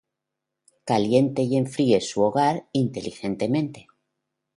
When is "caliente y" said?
0.83-1.55